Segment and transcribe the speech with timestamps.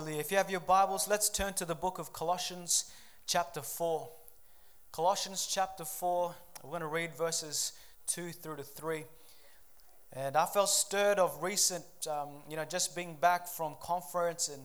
[0.00, 0.20] Hallelujah.
[0.20, 2.90] If you have your Bibles, let's turn to the book of Colossians,
[3.26, 4.08] chapter 4.
[4.92, 7.72] Colossians, chapter 4, we're going to read verses
[8.06, 9.04] 2 through to 3.
[10.14, 14.62] And I felt stirred of recent, um, you know, just being back from conference and,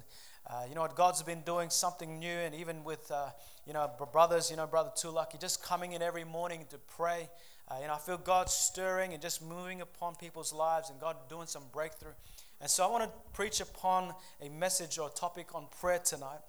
[0.50, 2.38] uh, you know, what God's been doing something new.
[2.38, 3.32] And even with, uh,
[3.68, 7.28] you know, brothers, you know, Brother Tulaki, just coming in every morning to pray.
[7.68, 11.18] Uh, you know, I feel God stirring and just moving upon people's lives and God
[11.28, 12.14] doing some breakthrough.
[12.62, 16.40] And so I want to preach upon a message or topic on prayer tonight.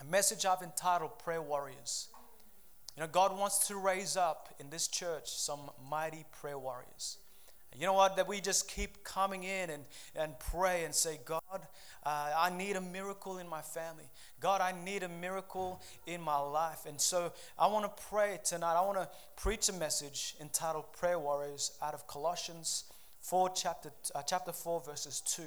[0.00, 2.08] A message I've entitled Prayer Warriors.
[2.96, 7.18] You know, God wants to raise up in this church some mighty prayer warriors.
[7.76, 8.16] You know what?
[8.16, 9.84] That we just keep coming in and,
[10.16, 11.40] and pray and say, God,
[12.04, 14.10] uh, I need a miracle in my family.
[14.40, 16.86] God, I need a miracle in my life.
[16.86, 18.74] And so I want to pray tonight.
[18.74, 22.84] I want to preach a message entitled Prayer Warriors out of Colossians
[23.20, 25.42] 4, chapter, uh, chapter 4, verses 2.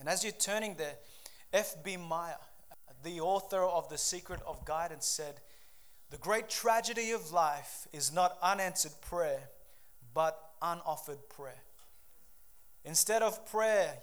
[0.00, 0.94] And as you're turning there,
[1.52, 1.96] F.B.
[1.96, 2.36] Meyer,
[3.02, 5.40] the author of The Secret of Guidance, said,
[6.10, 9.50] The great tragedy of life is not unanswered prayer,
[10.14, 11.62] but unoffered prayer.
[12.84, 13.94] Instead of prayer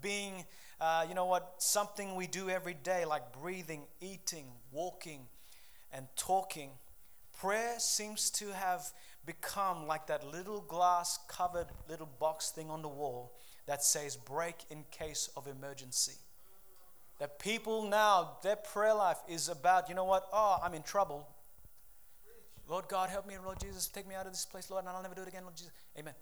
[0.00, 0.44] being,
[0.80, 5.26] uh, you know what, something we do every day, like breathing, eating, walking,
[5.92, 6.70] and talking,
[7.38, 8.92] prayer seems to have
[9.26, 13.32] become like that little glass covered little box thing on the wall
[13.66, 16.16] that says break in case of emergency.
[17.18, 20.26] That people now, their prayer life is about, you know what?
[20.32, 21.28] Oh, I'm in trouble.
[22.68, 25.02] Lord God, help me, Lord Jesus, take me out of this place, Lord, and I'll
[25.02, 25.72] never do it again, Lord Jesus.
[25.98, 26.14] Amen.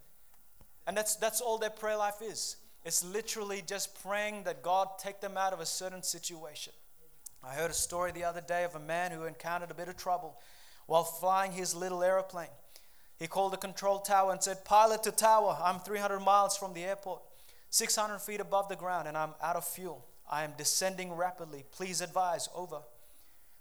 [0.86, 2.56] And that's that's all their prayer life is.
[2.84, 6.72] It's literally just praying that God take them out of a certain situation.
[7.44, 9.96] I heard a story the other day of a man who encountered a bit of
[9.96, 10.40] trouble
[10.86, 12.48] while flying his little aeroplane.
[13.18, 16.84] He called the control tower and said, Pilot to tower, I'm 300 miles from the
[16.84, 17.20] airport,
[17.70, 20.04] 600 feet above the ground, and I'm out of fuel.
[20.30, 21.64] I am descending rapidly.
[21.72, 22.48] Please advise.
[22.54, 22.80] Over.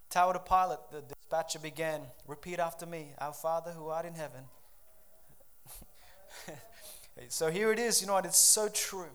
[0.09, 2.01] Tower to pilot, the dispatcher began.
[2.27, 4.43] Repeat after me Our Father who art in heaven.
[7.29, 8.01] so here it is.
[8.01, 8.25] You know what?
[8.25, 9.09] It's so true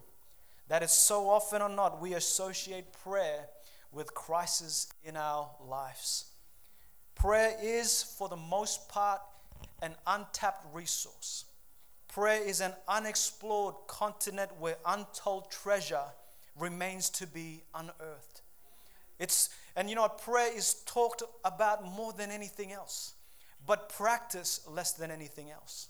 [0.69, 3.47] that it's so often or not we associate prayer
[3.93, 6.27] with crisis in our lives.
[7.15, 9.21] Prayer is, for the most part,
[9.83, 11.45] an untapped resource.
[12.09, 16.05] Prayer is an unexplored continent where untold treasure
[16.59, 18.43] remains to be unearthed.
[19.19, 23.15] It's and you know prayer is talked about more than anything else,
[23.67, 25.89] but practice less than anything else.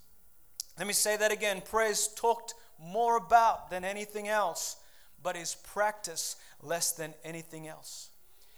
[0.79, 1.61] Let me say that again.
[1.61, 4.77] Prayer is talked more about than anything else,
[5.23, 8.11] but is practice less than anything else.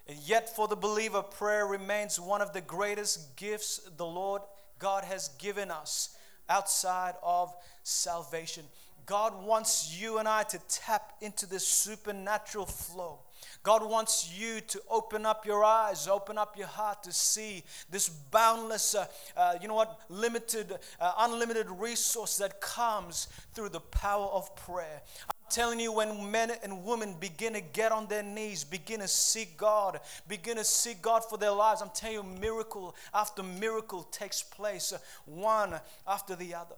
[0.07, 4.43] And yet, for the believer, prayer remains one of the greatest gifts the Lord
[4.79, 6.17] God has given us
[6.49, 8.65] outside of salvation.
[9.07, 13.19] God wants you and I to tap into this supernatural flow.
[13.63, 18.09] God wants you to open up your eyes, open up your heart to see this
[18.09, 24.27] boundless, uh, uh, you know what, limited, uh, unlimited resource that comes through the power
[24.27, 25.03] of prayer
[25.51, 29.57] telling you, when men and women begin to get on their knees, begin to seek
[29.57, 34.43] God, begin to seek God for their lives, I'm telling you, miracle after miracle takes
[34.43, 35.75] place, uh, one
[36.07, 36.77] after the other.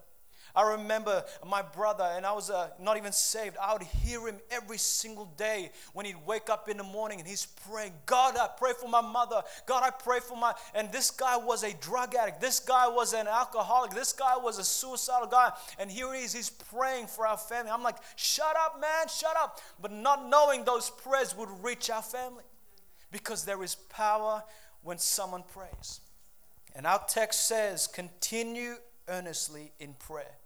[0.57, 3.59] I remember my brother, and I was uh, not even saved.
[3.63, 7.29] I would hear him every single day when he'd wake up in the morning and
[7.29, 9.43] he's praying, God, I pray for my mother.
[9.67, 10.55] God, I pray for my.
[10.75, 12.41] And this guy was a drug addict.
[12.41, 13.91] This guy was an alcoholic.
[13.91, 15.53] This guy was a suicidal guy.
[15.79, 17.71] And here he is, he's praying for our family.
[17.71, 19.61] I'm like, shut up, man, shut up.
[19.83, 22.45] But not knowing those prayers would reach our family
[23.13, 24.43] because there is power
[24.83, 26.01] when someone prays.
[26.75, 30.37] And our text says, continue earnestly in prayer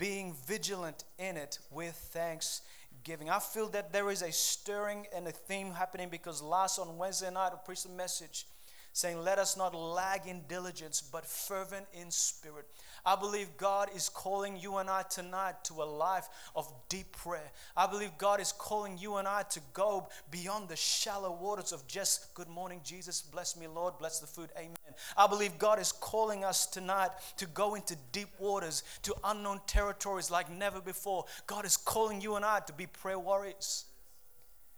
[0.00, 3.28] being vigilant in it with thanksgiving.
[3.28, 7.30] I feel that there is a stirring and a theme happening because last on Wednesday
[7.30, 8.46] night I preached a message
[8.94, 12.66] saying, Let us not lag in diligence, but fervent in spirit.
[13.04, 17.50] I believe God is calling you and I tonight to a life of deep prayer.
[17.76, 21.86] I believe God is calling you and I to go beyond the shallow waters of
[21.86, 24.76] just, Good morning, Jesus, bless me, Lord, bless the food, amen.
[25.16, 30.30] I believe God is calling us tonight to go into deep waters, to unknown territories
[30.30, 31.24] like never before.
[31.46, 33.86] God is calling you and I to be prayer warriors.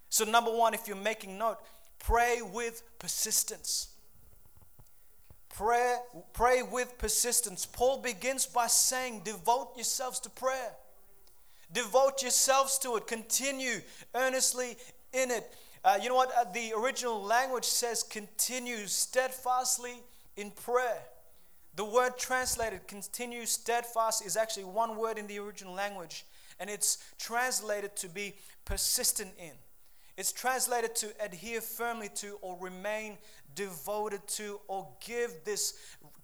[0.09, 1.59] So, number one, if you're making note,
[1.99, 3.92] pray with persistence.
[5.55, 5.97] Pray,
[6.33, 7.67] pray with persistence.
[7.67, 10.73] Paul begins by saying, Devote yourselves to prayer.
[11.73, 13.07] Devote yourselves to it.
[13.07, 13.81] Continue
[14.15, 14.77] earnestly
[15.13, 15.53] in it.
[15.85, 16.31] Uh, you know what?
[16.37, 19.95] Uh, the original language says, Continue steadfastly
[20.37, 21.03] in prayer.
[21.75, 26.27] The word translated, continue steadfast, is actually one word in the original language,
[26.61, 28.35] and it's translated to be
[28.67, 29.53] persistent in.
[30.19, 33.17] It's translated to adhere firmly to or remain
[33.55, 35.75] devoted to or give this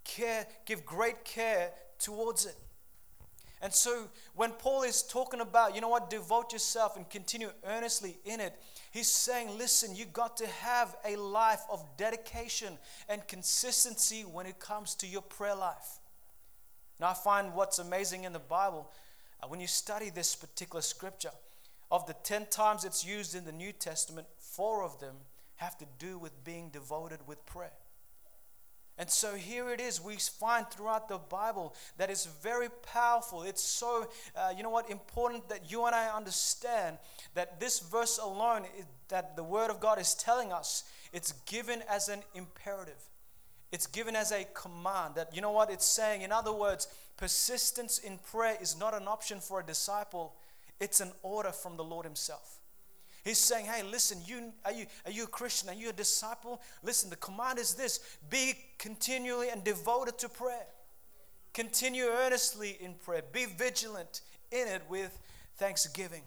[0.04, 2.56] care, give great care towards it.
[3.60, 8.16] And so when Paul is talking about, you know what, devote yourself and continue earnestly
[8.24, 8.54] in it,
[8.92, 12.78] he's saying, listen, you got to have a life of dedication
[13.08, 15.98] and consistency when it comes to your prayer life.
[17.00, 18.90] Now, I find what's amazing in the Bible,
[19.42, 21.30] uh, when you study this particular scripture,
[21.90, 25.16] of the 10 times it's used in the New Testament, four of them
[25.58, 27.72] have to do with being devoted with prayer.
[29.00, 30.02] And so here it is.
[30.02, 33.44] We find throughout the Bible that it's very powerful.
[33.44, 36.98] It's so, uh, you know what, important that you and I understand
[37.34, 40.82] that this verse alone, is, that the Word of God is telling us,
[41.12, 43.00] it's given as an imperative.
[43.70, 45.14] It's given as a command.
[45.14, 49.06] That, you know what, it's saying, in other words, persistence in prayer is not an
[49.06, 50.34] option for a disciple,
[50.80, 52.57] it's an order from the Lord Himself.
[53.28, 55.68] He's saying, hey, listen, you, are, you, are you a Christian?
[55.68, 56.62] Are you a disciple?
[56.82, 60.66] Listen, the command is this be continually and devoted to prayer.
[61.52, 63.20] Continue earnestly in prayer.
[63.30, 65.18] Be vigilant in it with
[65.56, 66.22] thanksgiving.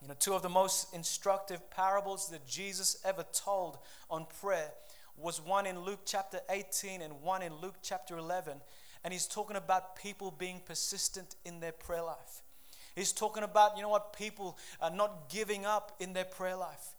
[0.00, 3.76] You know, two of the most instructive parables that Jesus ever told
[4.08, 4.70] on prayer
[5.18, 8.54] was one in Luke chapter 18 and one in Luke chapter 11.
[9.04, 12.42] And he's talking about people being persistent in their prayer life.
[12.94, 16.94] He's talking about, you know what, people are not giving up in their prayer life.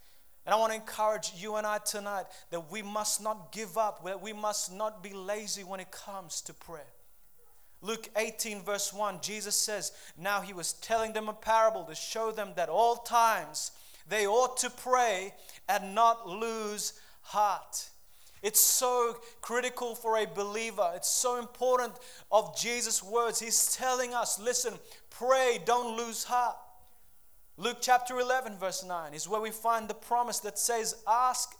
[0.45, 4.04] And I want to encourage you and I tonight that we must not give up,
[4.06, 6.81] that we must not be lazy when it comes to prayer.
[7.81, 12.31] Luke 18, verse 1, Jesus says, Now he was telling them a parable to show
[12.31, 13.72] them that all times
[14.07, 15.34] they ought to pray
[15.68, 17.89] and not lose heart.
[18.44, 20.92] It's so critical for a believer.
[20.95, 21.94] It's so important
[22.31, 23.40] of Jesus' words.
[23.40, 24.74] He's telling us, listen,
[25.10, 26.57] Pray, don't lose heart.
[27.57, 31.56] Luke chapter 11, verse 9 is where we find the promise that says, Ask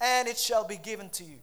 [0.00, 1.38] and it shall be given to you.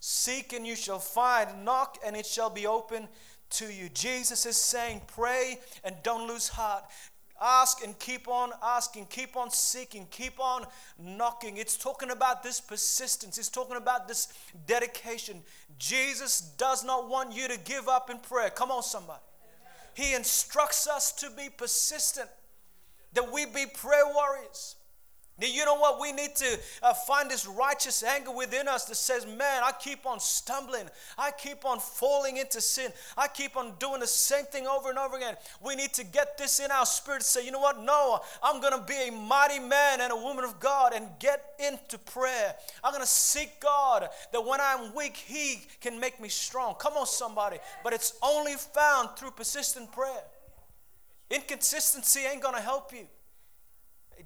[0.00, 1.64] Seek and you shall find.
[1.64, 3.06] Knock and it shall be open
[3.50, 3.90] to you.
[3.90, 6.84] Jesus is saying, Pray and don't lose heart.
[7.46, 10.64] Ask and keep on asking, keep on seeking, keep on
[10.98, 11.58] knocking.
[11.58, 14.28] It's talking about this persistence, it's talking about this
[14.66, 15.42] dedication.
[15.78, 18.48] Jesus does not want you to give up in prayer.
[18.48, 19.20] Come on, somebody.
[19.92, 22.30] He instructs us to be persistent,
[23.12, 24.76] that we be prayer warriors.
[25.40, 26.00] You know what?
[26.00, 30.06] We need to uh, find this righteous anger within us that says, Man, I keep
[30.06, 30.88] on stumbling.
[31.18, 32.92] I keep on falling into sin.
[33.16, 35.34] I keep on doing the same thing over and over again.
[35.60, 37.82] We need to get this in our spirit say, You know what?
[37.82, 41.42] No, I'm going to be a mighty man and a woman of God and get
[41.58, 42.54] into prayer.
[42.84, 46.76] I'm going to seek God that when I'm weak, He can make me strong.
[46.78, 47.56] Come on, somebody.
[47.82, 50.22] But it's only found through persistent prayer.
[51.28, 53.08] Inconsistency ain't going to help you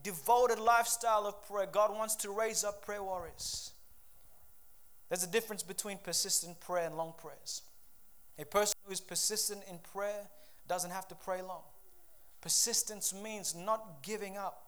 [0.02, 1.66] devoted lifestyle of prayer.
[1.70, 3.72] God wants to raise up prayer warriors.
[5.08, 7.62] There's a difference between persistent prayer and long prayers.
[8.38, 10.28] A person who is persistent in prayer
[10.68, 11.62] doesn't have to pray long.
[12.40, 14.66] Persistence means not giving up.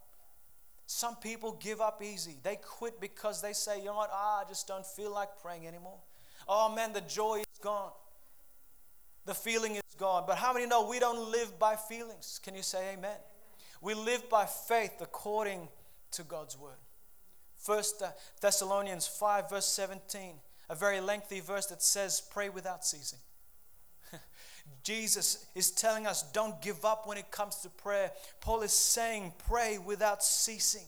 [0.87, 2.37] Some people give up easy.
[2.43, 5.67] They quit because they say, you know what, ah, I just don't feel like praying
[5.69, 5.99] anymore.
[6.49, 7.93] Oh man, the joy is gone.
[9.25, 10.25] The feeling is gone.
[10.27, 12.41] But how many know we don't live by feelings?
[12.43, 13.17] Can you say amen?
[13.81, 15.69] We live by faith according
[16.13, 16.79] to God's word.
[17.57, 18.09] First uh,
[18.41, 20.35] Thessalonians 5, verse 17,
[20.69, 23.19] a very lengthy verse that says, Pray without ceasing.
[24.83, 28.13] Jesus is telling us, Don't give up when it comes to prayer.
[28.41, 30.87] Paul is saying, Pray without ceasing.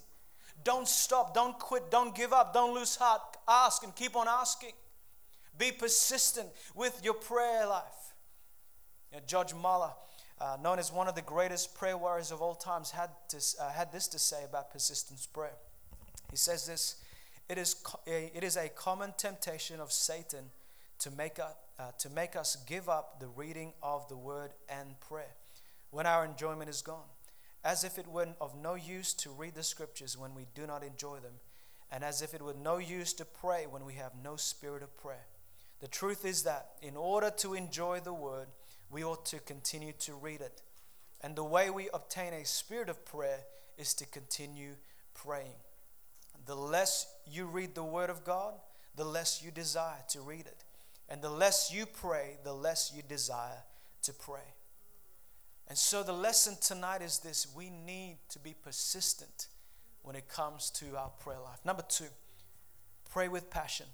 [0.65, 3.21] Don't stop, don't quit, don't give up, don't lose heart.
[3.49, 4.73] Ask and keep on asking.
[5.59, 8.15] Be persistent with your prayer life.
[9.11, 9.91] You know, George Muller
[10.43, 13.71] uh, known as one of the greatest prayer warriors of all times, had, to, uh,
[13.71, 15.55] had this to say about persistence prayer.
[16.31, 16.97] He says this
[17.49, 20.47] it is, it is a common temptation of Satan
[21.01, 24.99] to make, us, uh, to make us give up the reading of the word and
[25.01, 25.35] prayer
[25.91, 27.11] when our enjoyment is gone,
[27.65, 30.83] as if it were of no use to read the scriptures when we do not
[30.83, 31.35] enjoy them,
[31.91, 34.97] and as if it were no use to pray when we have no spirit of
[34.97, 35.27] prayer.
[35.81, 38.47] The truth is that in order to enjoy the word,
[38.93, 40.61] we ought to continue to read it.
[41.23, 43.41] And the way we obtain a spirit of prayer
[43.79, 44.75] is to continue
[45.15, 45.57] praying.
[46.45, 48.55] The less you read the Word of God,
[48.95, 50.65] the less you desire to read it.
[51.09, 53.65] And the less you pray, the less you desire
[54.03, 54.55] to pray.
[55.69, 59.47] And so the lesson tonight is this we need to be persistent
[60.03, 61.61] when it comes to our prayer life.
[61.65, 62.09] Number two,
[63.11, 63.87] pray with passion.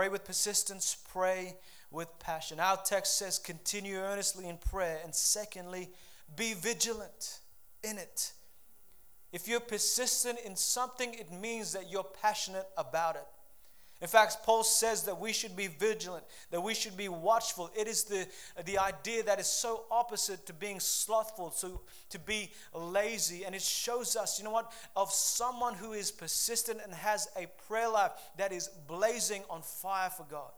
[0.00, 1.58] Pray with persistence, pray
[1.90, 2.58] with passion.
[2.58, 4.98] Our text says, continue earnestly in prayer.
[5.04, 5.90] And secondly,
[6.34, 7.40] be vigilant
[7.84, 8.32] in it.
[9.30, 13.26] If you're persistent in something, it means that you're passionate about it.
[14.00, 17.70] In fact, Paul says that we should be vigilant, that we should be watchful.
[17.76, 18.26] It is the,
[18.64, 21.78] the idea that is so opposite to being slothful, to,
[22.08, 23.44] to be lazy.
[23.44, 27.46] And it shows us, you know what, of someone who is persistent and has a
[27.68, 30.50] prayer life that is blazing on fire for God.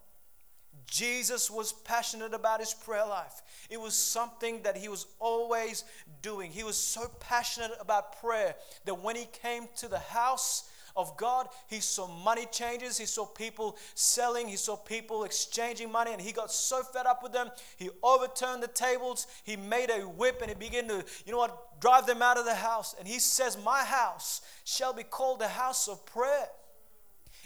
[0.87, 3.43] Jesus was passionate about his prayer life.
[3.71, 5.85] It was something that he was always
[6.23, 6.51] doing.
[6.51, 11.49] He was so passionate about prayer that when he came to the house, of God.
[11.69, 12.99] He saw money changes.
[12.99, 14.49] He saw people selling.
[14.49, 16.13] He saw people exchanging money.
[16.13, 17.51] And he got so fed up with them.
[17.77, 19.27] He overturned the tables.
[19.45, 22.45] He made a whip and he began to, you know what, drive them out of
[22.45, 22.95] the house.
[22.99, 26.49] And he says, My house shall be called the house of prayer.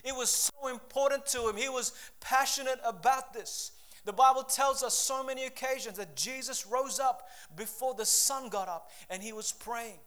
[0.05, 1.57] It was so important to him.
[1.57, 3.73] He was passionate about this.
[4.05, 8.69] The Bible tells us so many occasions that Jesus rose up before the sun got
[8.69, 9.99] up and he was praying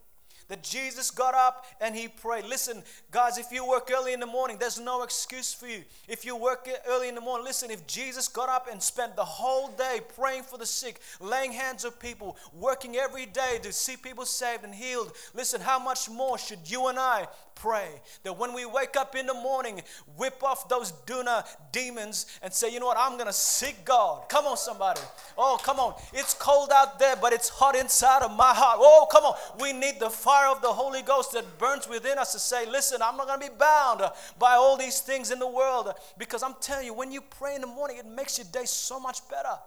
[0.49, 2.45] that Jesus got up and he prayed.
[2.45, 5.83] Listen, guys, if you work early in the morning, there's no excuse for you.
[6.07, 9.23] If you work early in the morning, listen, if Jesus got up and spent the
[9.23, 13.95] whole day praying for the sick, laying hands on people, working every day to see
[13.95, 17.27] people saved and healed, listen, how much more should you and I
[17.59, 17.89] pray
[18.23, 19.81] that when we wake up in the morning,
[20.17, 24.29] whip off those doona demons and say, you know what, I'm going to seek God.
[24.29, 25.01] Come on, somebody.
[25.37, 25.93] Oh, come on.
[26.13, 28.77] It's cold out there, but it's hot inside of my heart.
[28.79, 29.35] Oh, come on.
[29.59, 33.01] We need the fire of the Holy Ghost that burns within us to say, listen,
[33.01, 34.01] I'm not going to be bound
[34.37, 35.93] by all these things in the world.
[36.17, 38.99] Because I'm telling you, when you pray in the morning, it makes your day so
[38.99, 39.57] much better.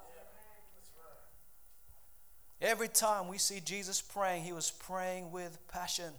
[2.61, 6.13] Every time we see Jesus praying, he was praying with passion.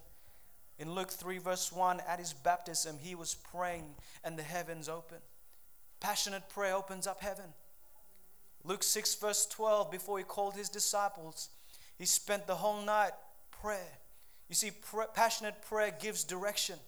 [0.78, 5.22] In Luke 3, verse 1, at his baptism, he was praying and the heavens opened.
[6.00, 7.46] Passionate prayer opens up heaven.
[8.64, 11.50] Luke 6, verse 12, before he called his disciples,
[11.96, 13.12] he spent the whole night
[13.50, 13.98] prayer.
[14.48, 16.78] You see, pr- passionate prayer gives direction.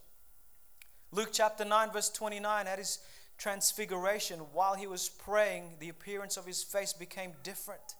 [1.11, 2.99] Luke chapter 9, verse 29, at his
[3.37, 7.95] transfiguration, while he was praying, the appearance of his face became different.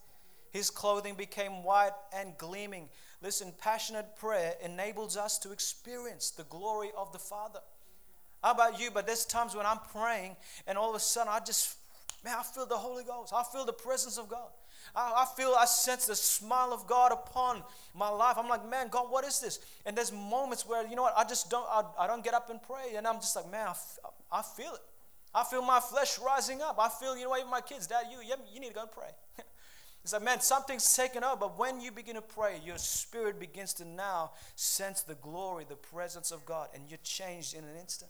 [0.51, 2.89] His clothing became white and gleaming.
[3.21, 7.59] Listen, passionate prayer enables us to experience the glory of the Father.
[8.43, 8.91] How about you?
[8.91, 10.35] But there's times when I'm praying
[10.67, 11.77] and all of a sudden I just,
[12.23, 13.33] man, I feel the Holy Ghost.
[13.35, 14.49] I feel the presence of God.
[14.95, 17.63] I, I feel, I sense the smile of God upon
[17.95, 18.37] my life.
[18.37, 19.59] I'm like, man, God, what is this?
[19.85, 22.49] And there's moments where, you know what, I just don't, I, I don't get up
[22.49, 22.95] and pray.
[22.95, 24.81] And I'm just like, man, I, I feel it.
[25.33, 26.77] I feel my flesh rising up.
[26.79, 29.09] I feel, you know, even my kids, Dad, you, you need to go and pray.
[30.07, 31.35] It's like, man, something's taken over.
[31.35, 35.75] But when you begin to pray, your spirit begins to now sense the glory, the
[35.75, 38.09] presence of God, and you're changed in an instant.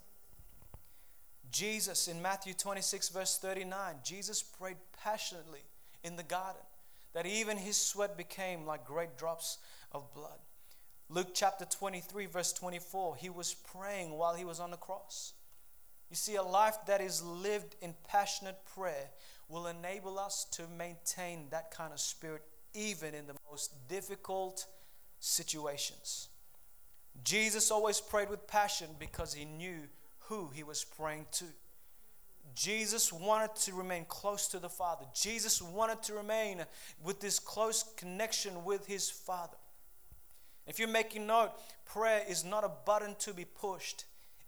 [1.52, 5.62] Jesus, in Matthew 26, verse 39, Jesus prayed passionately
[6.04, 6.62] in the garden
[7.14, 9.58] that even his sweat became like great drops
[9.92, 10.38] of blood.
[11.10, 15.34] Luke chapter 23, verse 24, he was praying while he was on the cross.
[16.10, 19.10] You see, a life that is lived in passionate prayer
[19.50, 24.66] will enable us to maintain that kind of spirit even in the most difficult
[25.20, 26.30] situations.
[27.24, 29.82] Jesus always prayed with passion because he knew
[30.20, 31.46] who he was praying to.
[32.56, 35.06] Jesus wanted to remain close to the Father.
[35.14, 36.64] Jesus wanted to remain
[37.04, 39.58] with this close connection with his Father.
[40.66, 41.52] If you're making note,
[41.86, 44.06] prayer is not a button to be pushed,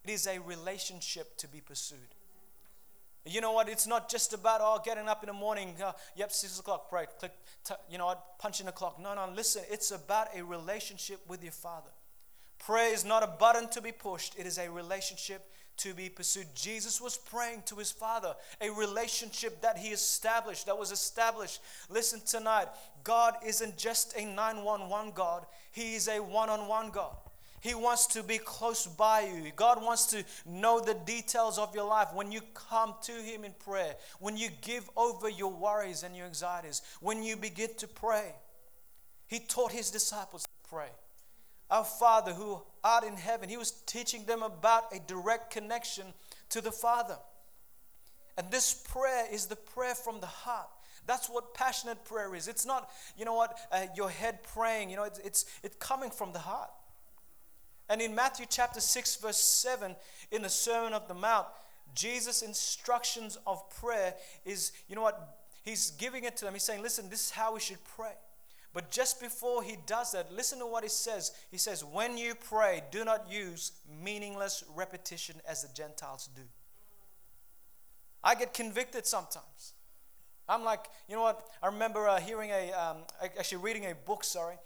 [0.09, 2.15] it is a relationship to be pursued.
[3.25, 3.69] You know what?
[3.69, 5.75] It's not just about oh getting up in the morning.
[5.83, 6.89] Uh, yep, six o'clock.
[6.89, 7.05] Pray.
[7.19, 7.31] Click.
[7.63, 8.39] T- you know what?
[8.39, 8.99] Punch in the clock.
[8.99, 9.29] No, no.
[9.35, 9.61] Listen.
[9.69, 11.91] It's about a relationship with your Father.
[12.57, 14.37] Prayer is not a button to be pushed.
[14.37, 15.45] It is a relationship
[15.77, 16.47] to be pursued.
[16.55, 21.61] Jesus was praying to his Father, a relationship that he established, that was established.
[21.89, 22.67] Listen tonight.
[23.03, 25.45] God isn't just a 911 God.
[25.71, 27.15] He is a one-on-one God.
[27.61, 29.51] He wants to be close by you.
[29.55, 33.53] God wants to know the details of your life when you come to Him in
[33.59, 38.33] prayer, when you give over your worries and your anxieties, when you begin to pray.
[39.27, 40.89] He taught His disciples to pray.
[41.69, 46.05] Our Father who art in heaven, He was teaching them about a direct connection
[46.49, 47.17] to the Father.
[48.37, 50.69] And this prayer is the prayer from the heart.
[51.05, 52.47] That's what passionate prayer is.
[52.47, 54.89] It's not, you know what, uh, your head praying.
[54.89, 56.69] You know, it's, it's, it's coming from the heart.
[57.89, 59.95] And in Matthew chapter 6, verse 7,
[60.31, 61.47] in the Sermon of the Mount,
[61.95, 64.13] Jesus' instructions of prayer
[64.45, 65.37] is, you know what?
[65.63, 66.53] He's giving it to them.
[66.53, 68.13] He's saying, listen, this is how we should pray.
[68.73, 71.31] But just before he does that, listen to what he says.
[71.49, 73.71] He says, When you pray, do not use
[74.03, 76.43] meaningless repetition as the Gentiles do.
[78.23, 79.73] I get convicted sometimes.
[80.47, 81.47] I'm like, you know what?
[81.63, 82.97] I remember uh, hearing a, um,
[83.37, 84.57] actually reading a book, sorry,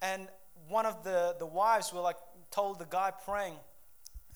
[0.00, 0.28] and
[0.68, 2.16] one of the, the wives were like
[2.52, 3.54] told the guy praying,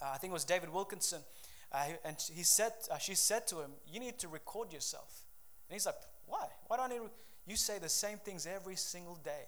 [0.02, 1.20] uh, I think it was David Wilkerson,
[1.72, 5.24] uh, and he said, uh, she said to him, You need to record yourself.
[5.68, 5.96] And he's like,
[6.26, 6.46] Why?
[6.66, 7.10] Why do I need to?
[7.46, 9.44] You say the same things every single day.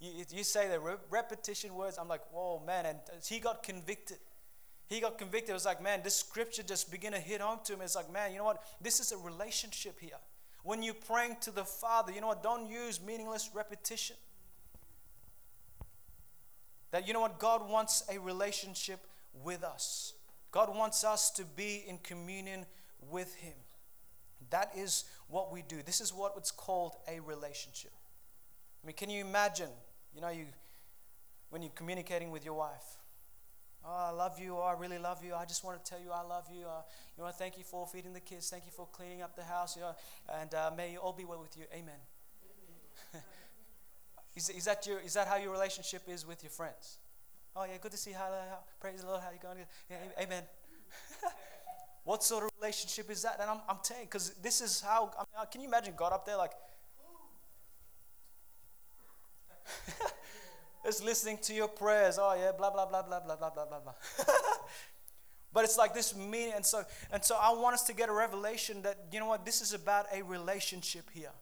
[0.00, 1.98] You, you say the re- repetition words.
[1.98, 2.86] I'm like, Whoa, man.
[2.86, 4.18] And he got convicted.
[4.88, 5.50] He got convicted.
[5.50, 7.80] It was like, Man, this scripture just began to hit home to him.
[7.82, 8.62] It's like, Man, you know what?
[8.80, 10.18] This is a relationship here.
[10.64, 12.42] When you're praying to the Father, you know what?
[12.42, 14.16] Don't use meaningless repetition.
[16.90, 17.38] That you know what?
[17.38, 19.06] God wants a relationship
[19.44, 20.14] with us.
[20.50, 22.64] God wants us to be in communion
[23.10, 23.54] with Him.
[24.50, 25.82] That is what we do.
[25.84, 27.92] This is what it's called a relationship.
[28.82, 29.68] I mean, can you imagine,
[30.14, 30.46] you know, you
[31.50, 32.98] when you're communicating with your wife?
[33.84, 34.56] Oh, I love you.
[34.56, 35.34] Oh, I really love you.
[35.34, 36.66] I just want to tell you I love you.
[36.66, 36.82] Uh,
[37.16, 38.50] you know, thank you for feeding the kids.
[38.50, 39.76] Thank you for cleaning up the house.
[39.76, 39.94] You know,
[40.40, 41.64] and uh, may all be well with you.
[41.72, 42.00] Amen.
[44.38, 46.98] is, is, that your, is that how your relationship is with your friends?
[47.56, 48.16] Oh, yeah, good to see you.
[48.16, 48.30] How,
[48.78, 49.20] praise the Lord.
[49.20, 49.58] How you going?
[49.90, 50.44] Yeah, amen.
[52.04, 53.40] what sort of relationship is that?
[53.40, 56.12] And I'm, I'm telling because this is how, I mean, uh, can you imagine God
[56.12, 56.52] up there like,
[60.84, 62.16] just listening to your prayers.
[62.20, 63.92] Oh yeah, blah blah blah blah blah blah blah blah blah.
[65.52, 68.12] but it's like this meaning, and so and so I want us to get a
[68.12, 71.32] revelation that you know what this is about a relationship here.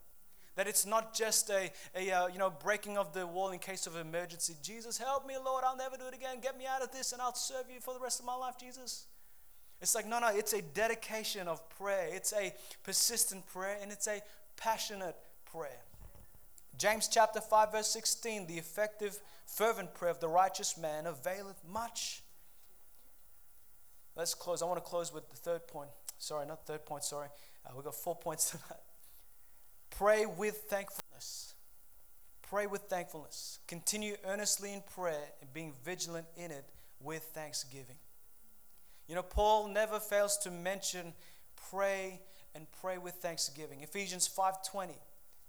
[0.57, 3.87] That it's not just a, a uh, you know breaking of the wall in case
[3.87, 4.55] of emergency.
[4.63, 5.65] Jesus, help me, Lord.
[5.67, 6.41] I'll never do it again.
[6.43, 8.55] Get me out of this, and I'll serve you for the rest of my life,
[8.59, 9.07] Jesus.
[9.81, 10.29] It's like no, no.
[10.29, 12.09] It's a dedication of prayer.
[12.11, 14.21] It's a persistent prayer, and it's a
[14.57, 15.17] passionate
[15.51, 15.83] prayer.
[16.79, 22.23] James chapter 5, verse 16 the effective, fervent prayer of the righteous man availeth much.
[24.15, 24.63] Let's close.
[24.63, 25.91] I want to close with the third point.
[26.19, 27.29] Sorry, not third point, sorry.
[27.65, 28.81] Uh, we've got four points tonight.
[29.97, 31.55] Pray with thankfulness.
[32.43, 33.61] Pray with thankfulness.
[33.67, 36.67] Continue earnestly in prayer and being vigilant in it
[37.01, 37.97] with thanksgiving.
[39.09, 41.15] You know, Paul never fails to mention
[41.71, 42.21] pray
[42.55, 43.81] and pray with thanksgiving.
[43.81, 44.99] Ephesians 5:20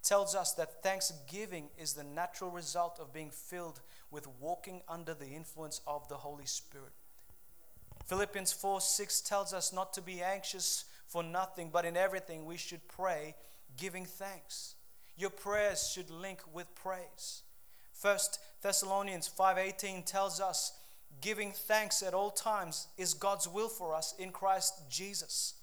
[0.02, 5.28] tells us that thanksgiving is the natural result of being filled with walking under the
[5.28, 6.94] influence of the Holy Spirit.
[8.06, 12.56] Philippians 4 6 tells us not to be anxious for nothing, but in everything we
[12.56, 13.36] should pray,
[13.76, 14.76] giving thanks.
[15.18, 17.42] Your prayers should link with praise.
[17.92, 20.74] First Thessalonians 5:18 tells us
[21.22, 25.56] giving thanks at all times is God's will for us in Christ Jesus.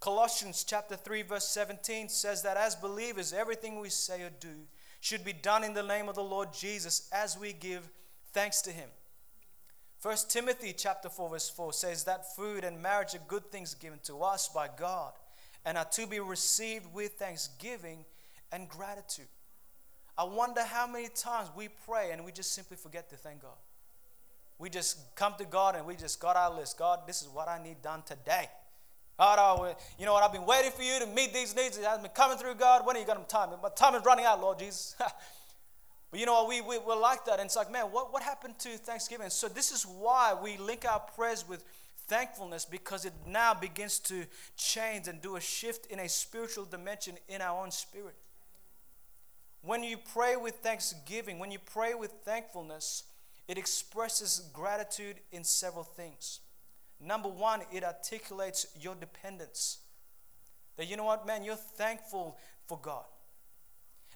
[0.00, 4.66] Colossians chapter 3 verse 17 says that as believers everything we say or do
[5.00, 7.88] should be done in the name of the Lord Jesus as we give
[8.32, 8.90] thanks to him.
[10.02, 14.00] 1 Timothy chapter 4 verse 4 says that food and marriage are good things given
[14.00, 15.12] to us by God
[15.64, 18.04] and are to be received with thanksgiving
[18.52, 19.26] and gratitude.
[20.16, 23.58] I wonder how many times we pray and we just simply forget to thank God.
[24.58, 26.78] We just come to God and we just got our list.
[26.78, 28.48] God, this is what I need done today.
[29.18, 30.24] God, you know what?
[30.24, 31.78] I've been waiting for you to meet these needs.
[31.78, 32.86] It hasn't been coming through, God.
[32.86, 33.50] When are you going to time?
[33.62, 34.96] My time is running out, Lord Jesus.
[36.10, 36.48] but you know what?
[36.48, 37.38] We, we, we're like that.
[37.38, 39.30] And it's like, man, what, what happened to Thanksgiving?
[39.30, 41.64] So this is why we link our prayers with
[42.06, 47.16] thankfulness because it now begins to change and do a shift in a spiritual dimension
[47.28, 48.16] in our own spirit.
[49.62, 53.04] When you pray with thanksgiving, when you pray with thankfulness,
[53.48, 56.40] it expresses gratitude in several things.
[57.00, 59.78] Number one, it articulates your dependence.
[60.76, 62.36] That you know what, man, you're thankful
[62.66, 63.04] for God.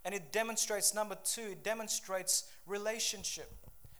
[0.04, 3.50] And it demonstrates, number two, it demonstrates relationship.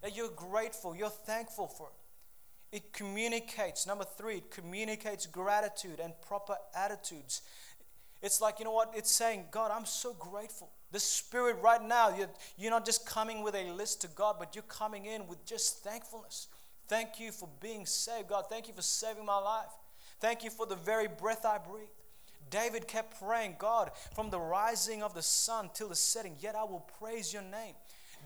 [0.03, 1.98] That you're grateful, you're thankful for it.
[2.71, 7.43] It communicates, number three, it communicates gratitude and proper attitudes.
[8.21, 8.93] It's like, you know what?
[8.95, 10.71] It's saying, God, I'm so grateful.
[10.91, 14.55] The Spirit right now, you're, you're not just coming with a list to God, but
[14.55, 16.49] you're coming in with just thankfulness.
[16.89, 18.47] Thank you for being saved, God.
[18.49, 19.71] Thank you for saving my life.
[20.21, 21.89] Thank you for the very breath I breathe.
[22.51, 26.65] David kept praying, God, from the rising of the sun till the setting, yet I
[26.65, 27.75] will praise your name.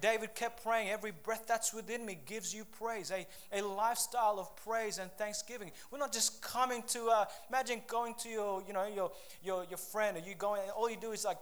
[0.03, 3.25] David kept praying, every breath that's within me gives you praise, a,
[3.57, 5.71] a lifestyle of praise and thanksgiving.
[5.91, 9.13] We're not just coming to, uh, imagine going to your, you know, your,
[9.43, 11.39] your, your friend, or you going, all you do is like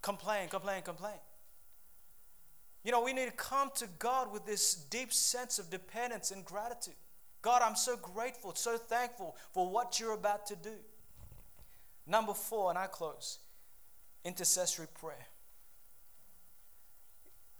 [0.00, 1.20] complain, complain, complain.
[2.82, 6.44] You know, we need to come to God with this deep sense of dependence and
[6.44, 6.94] gratitude.
[7.42, 10.74] God, I'm so grateful, so thankful for what you're about to do.
[12.06, 13.38] Number four, and I close
[14.24, 15.27] intercessory prayer.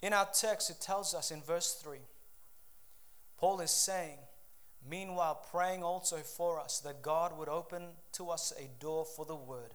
[0.00, 1.98] In our text, it tells us in verse 3,
[3.37, 4.18] Paul is saying,
[4.88, 7.82] Meanwhile, praying also for us that God would open
[8.12, 9.74] to us a door for the word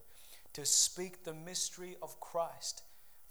[0.53, 2.83] to speak the mystery of Christ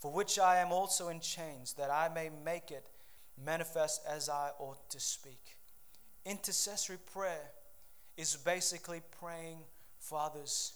[0.03, 2.89] for which I am also in chains, that I may make it
[3.41, 5.55] manifest as I ought to speak.
[6.25, 7.51] Intercessory prayer
[8.17, 9.59] is basically praying
[9.99, 10.73] for others.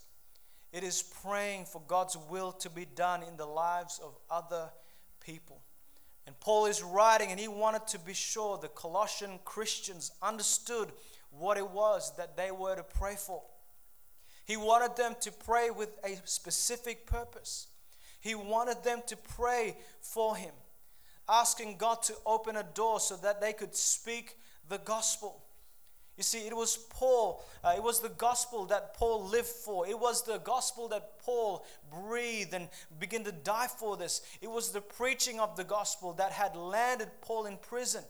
[0.72, 4.70] It is praying for God's will to be done in the lives of other
[5.20, 5.62] people.
[6.28, 10.92] And Paul is writing, and he wanted to be sure the Colossian Christians understood
[11.32, 13.42] what it was that they were to pray for.
[14.44, 17.68] He wanted them to pray with a specific purpose.
[18.20, 20.52] He wanted them to pray for him,
[21.30, 24.38] asking God to open a door so that they could speak
[24.68, 25.42] the gospel.
[26.18, 29.88] You see, it was Paul, uh, it was the gospel that Paul lived for.
[29.88, 34.24] It was the gospel that Paul breathed and began to die for this.
[34.42, 38.04] It was the preaching of the gospel that had landed Paul in prison.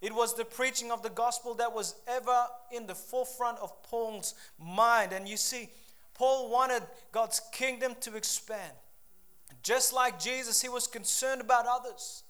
[0.00, 4.34] It was the preaching of the gospel that was ever in the forefront of Paul's
[4.58, 5.12] mind.
[5.12, 5.68] And you see,
[6.14, 8.72] Paul wanted God's kingdom to expand.
[9.62, 12.22] Just like Jesus, he was concerned about others.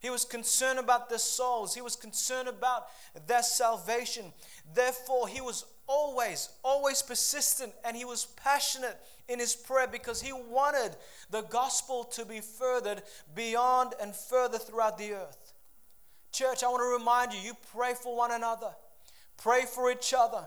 [0.00, 1.74] He was concerned about their souls.
[1.74, 2.86] He was concerned about
[3.26, 4.32] their salvation.
[4.74, 8.96] Therefore, he was always, always persistent and he was passionate
[9.28, 10.96] in his prayer because he wanted
[11.30, 13.02] the gospel to be furthered
[13.34, 15.52] beyond and further throughout the earth.
[16.32, 18.70] Church, I want to remind you you pray for one another,
[19.36, 20.44] pray for each other.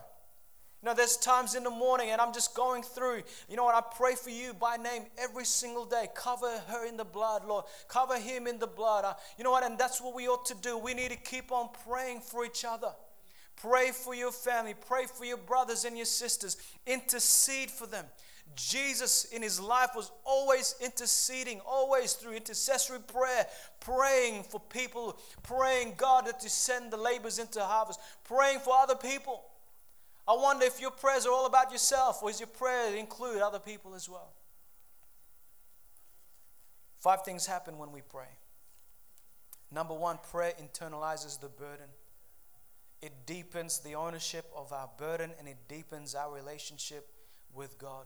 [0.84, 3.24] You know, there's times in the morning and I'm just going through.
[3.48, 3.74] You know what?
[3.74, 6.10] I pray for you by name every single day.
[6.13, 7.63] Cover her in the blood, Lord.
[7.88, 9.06] Cover him in the blood.
[9.06, 9.63] Uh, you know what?
[9.63, 10.78] And that's what we ought to do.
[10.78, 12.89] We need to keep on praying for each other.
[13.56, 14.74] Pray for your family.
[14.88, 16.58] Pray for your brothers and your sisters.
[16.86, 18.04] Intercede for them.
[18.54, 23.48] Jesus in his life was always interceding, always through intercessory prayer,
[23.80, 28.96] praying for people, praying God that to send the labors into harvest, praying for other
[28.96, 29.43] people.
[30.28, 33.60] I wonder if your prayers are all about yourself or is your prayer include other
[33.60, 34.34] people as well?
[36.98, 38.30] Five things happen when we pray.
[39.70, 41.88] Number one, prayer internalizes the burden.
[43.02, 47.10] It deepens the ownership of our burden and it deepens our relationship
[47.54, 48.06] with God.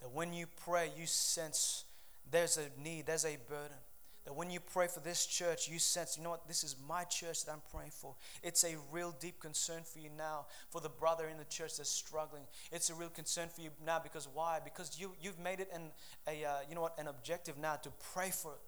[0.00, 1.84] That when you pray, you sense
[2.28, 3.76] there's a need, there's a burden.
[4.24, 7.02] That when you pray for this church, you sense, you know what, this is my
[7.04, 8.14] church that I'm praying for.
[8.42, 11.90] It's a real deep concern for you now, for the brother in the church that's
[11.90, 12.44] struggling.
[12.70, 14.60] It's a real concern for you now because why?
[14.62, 15.90] Because you, you've made it an,
[16.28, 18.60] a, uh, you know what, an objective now to pray for it.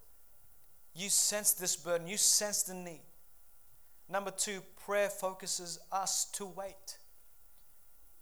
[1.00, 3.02] You sense this burden, you sense the need.
[4.08, 6.98] Number two, prayer focuses us to wait.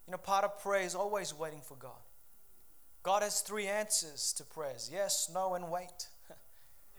[0.07, 1.93] You know, part of prayer is always waiting for God.
[3.03, 6.09] God has three answers to prayers yes, no, and wait.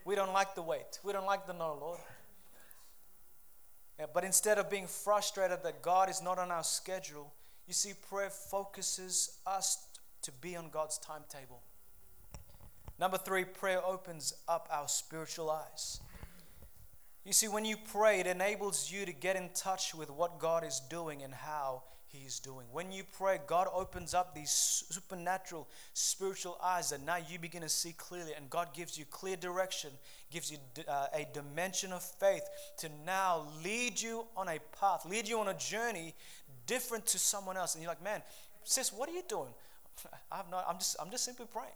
[0.04, 1.00] We don't like the wait.
[1.02, 2.00] We don't like the no, Lord.
[3.98, 7.32] Yeah, but instead of being frustrated that God is not on our schedule,
[7.66, 9.86] you see, prayer focuses us
[10.22, 11.62] to be on God's timetable.
[12.98, 16.00] Number three, prayer opens up our spiritual eyes.
[17.24, 20.64] You see, when you pray, it enables you to get in touch with what God
[20.64, 22.66] is doing and how he is doing.
[22.70, 27.68] When you pray, God opens up these supernatural spiritual eyes that now you begin to
[27.68, 29.90] see clearly, and God gives you clear direction,
[30.30, 32.48] gives you uh, a dimension of faith
[32.78, 36.14] to now lead you on a path, lead you on a journey
[36.66, 37.74] different to someone else.
[37.74, 38.22] And you're like, man,
[38.62, 39.50] sis, what are you doing?
[40.32, 41.74] I have no, I'm just, I'm just simply praying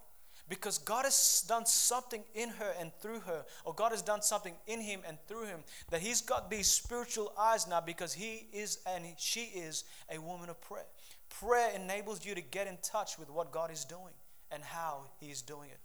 [0.48, 4.54] because God has done something in her and through her, or God has done something
[4.66, 8.78] in him and through him, that he's got these spiritual eyes now because he is
[8.86, 10.86] and she is a woman of prayer.
[11.28, 14.14] Prayer enables you to get in touch with what God is doing
[14.50, 15.78] and how he is doing it.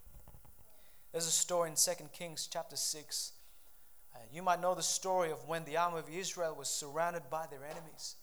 [1.11, 3.33] There's a story in 2 Kings chapter 6.
[4.15, 7.45] Uh, you might know the story of when the army of Israel was surrounded by
[7.49, 8.15] their enemies.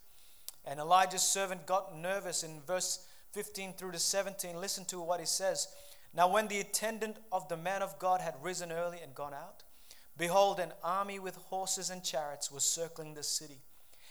[0.65, 4.59] And Elijah's servant got nervous in verse 15 through to 17.
[4.59, 5.67] Listen to what he says.
[6.13, 9.63] Now, when the attendant of the man of God had risen early and gone out,
[10.17, 13.61] behold, an army with horses and chariots was circling the city.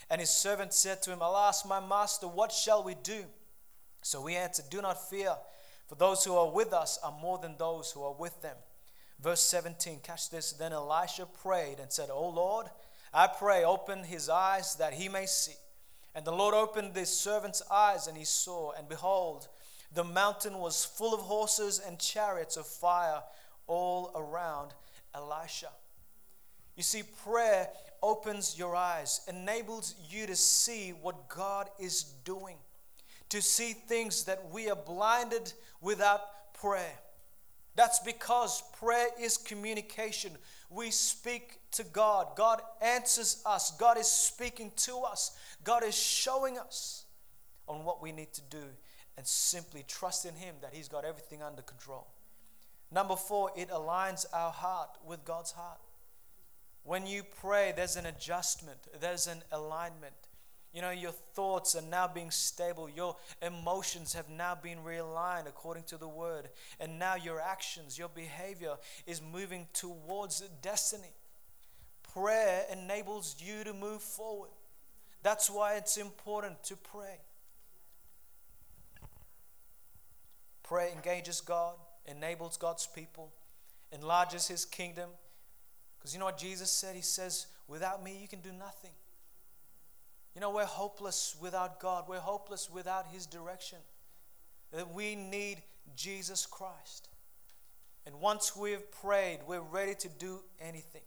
[0.08, 3.24] And his servant said to him, Alas, my master, what shall we do?
[4.02, 5.34] So he answered, Do not fear,
[5.86, 8.56] for those who are with us are more than those who are with them.
[9.20, 10.52] Verse 17, catch this.
[10.52, 12.66] Then Elisha prayed and said, O Lord,
[13.12, 15.56] I pray, open his eyes that he may see.
[16.14, 19.48] And the Lord opened his servant's eyes, and he saw, and behold,
[19.92, 23.22] the mountain was full of horses and chariots of fire
[23.66, 24.72] all around
[25.14, 25.70] Elisha.
[26.76, 27.68] You see, prayer
[28.02, 32.56] opens your eyes, enables you to see what God is doing,
[33.28, 36.98] to see things that we are blinded without prayer.
[37.74, 40.32] That's because prayer is communication.
[40.70, 42.28] We speak to God.
[42.36, 43.72] God answers us.
[43.72, 45.36] God is speaking to us.
[45.64, 47.04] God is showing us
[47.68, 48.64] on what we need to do
[49.16, 52.06] and simply trust in Him that He's got everything under control.
[52.92, 55.80] Number four, it aligns our heart with God's heart.
[56.82, 60.14] When you pray, there's an adjustment, there's an alignment.
[60.72, 62.88] You know, your thoughts are now being stable.
[62.88, 66.48] Your emotions have now been realigned according to the word.
[66.78, 71.12] And now your actions, your behavior is moving towards destiny.
[72.14, 74.50] Prayer enables you to move forward.
[75.22, 77.18] That's why it's important to pray.
[80.70, 81.74] Prayer engages God,
[82.06, 83.32] enables God's people,
[83.90, 85.10] enlarges His kingdom.
[85.98, 86.94] Because you know what Jesus said?
[86.94, 88.92] He says, Without me, you can do nothing.
[90.32, 93.78] You know, we're hopeless without God, we're hopeless without His direction.
[94.72, 95.60] That we need
[95.96, 97.08] Jesus Christ.
[98.06, 101.02] And once we have prayed, we're ready to do anything.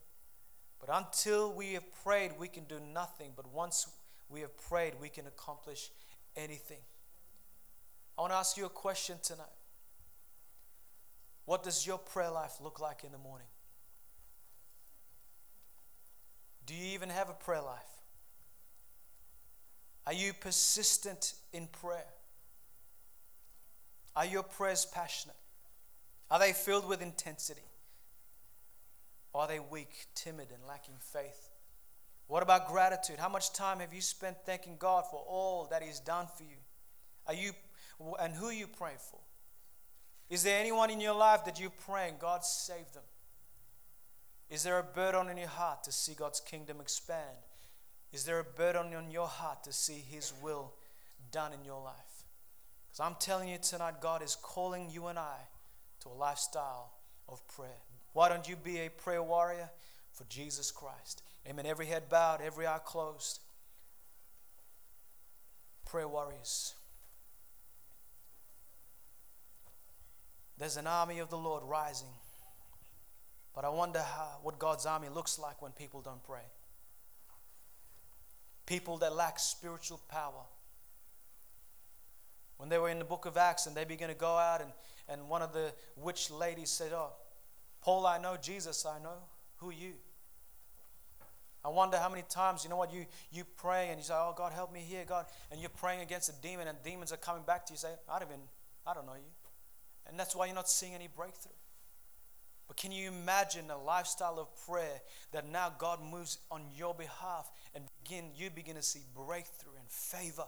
[0.82, 3.32] But until we have prayed, we can do nothing.
[3.34, 3.88] But once
[4.28, 5.90] we have prayed, we can accomplish
[6.36, 6.80] anything.
[8.18, 9.46] I want to ask you a question tonight.
[11.46, 13.48] What does your prayer life look like in the morning?
[16.66, 17.80] Do you even have a prayer life?
[20.06, 22.06] Are you persistent in prayer?
[24.16, 25.36] Are your prayers passionate?
[26.30, 27.62] Are they filled with intensity?
[29.34, 31.50] Or are they weak, timid, and lacking faith?
[32.28, 33.18] What about gratitude?
[33.20, 36.58] How much time have you spent thanking God for all that He's done for you?
[37.28, 37.52] Are you
[38.20, 39.20] and who you praying for?
[40.30, 43.04] Is there anyone in your life that you're praying, God save them?
[44.50, 47.38] Is there a burden in your heart to see God's kingdom expand?
[48.12, 50.74] Is there a burden on your heart to see His will
[51.32, 52.26] done in your life?
[52.88, 55.38] Because I'm telling you tonight, God is calling you and I
[56.02, 56.94] to a lifestyle
[57.28, 57.82] of prayer.
[58.14, 59.72] Why don't you be a prayer warrior
[60.12, 61.24] for Jesus Christ?
[61.48, 61.66] Amen.
[61.66, 63.40] Every head bowed, every eye closed.
[65.86, 66.76] Prayer warriors.
[70.58, 72.10] There's an army of the Lord rising.
[73.54, 76.46] But I wonder how, what God's army looks like when people don't pray.
[78.66, 80.46] People that lack spiritual power.
[82.58, 84.72] When they were in the book of Acts and they began to go out, and,
[85.10, 87.12] and one of the witch ladies said, Oh,
[87.82, 89.18] Paul, I know, Jesus, I know.
[89.58, 89.94] Who are you?
[91.66, 94.34] I wonder how many times, you know what, you, you pray and you say, Oh,
[94.36, 95.26] God, help me here, God.
[95.52, 98.20] And you're praying against a demon, and demons are coming back to you, say, I
[98.20, 98.42] don't even,
[98.88, 99.43] I don't know you.
[100.08, 101.54] And that's why you're not seeing any breakthrough.
[102.68, 107.52] But can you imagine a lifestyle of prayer that now God moves on your behalf
[107.76, 110.48] and begin you begin to see breakthrough and favor?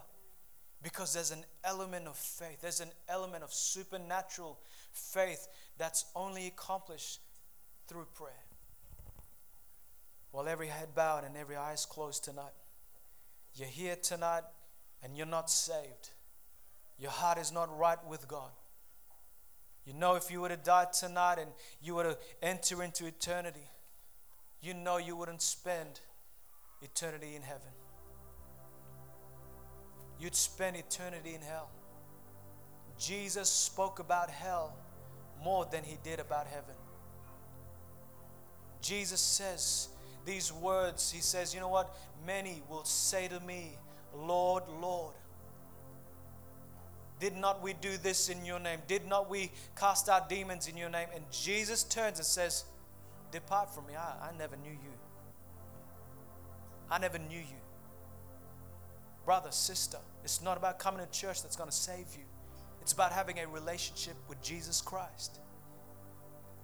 [0.81, 2.61] Because there's an element of faith.
[2.61, 4.59] There's an element of supernatural
[4.91, 7.19] faith that's only accomplished
[7.87, 8.31] through prayer.
[10.31, 12.53] While every head bowed and every eye is closed tonight,
[13.55, 14.43] you're here tonight
[15.01, 16.09] and you're not saved.
[16.99, 18.51] Your heart is not right with God.
[19.85, 23.67] You know, if you were to die tonight and you were to enter into eternity,
[24.61, 25.99] you know you wouldn't spend
[26.81, 27.69] eternity in heaven.
[30.19, 31.69] You'd spend eternity in hell.
[32.97, 34.75] Jesus spoke about hell
[35.43, 36.75] more than he did about heaven.
[38.81, 39.89] Jesus says
[40.25, 41.11] these words.
[41.11, 41.95] He says, You know what?
[42.25, 43.77] Many will say to me,
[44.15, 45.13] Lord, Lord.
[47.25, 48.81] Did not we do this in your name?
[48.87, 51.07] Did not we cast out demons in your name?
[51.15, 52.65] And Jesus turns and says,
[53.31, 53.95] Depart from me.
[53.95, 54.93] I, I never knew you.
[56.91, 57.61] I never knew you.
[59.25, 62.25] Brother, sister, it's not about coming to church that's going to save you.
[62.79, 65.39] It's about having a relationship with Jesus Christ.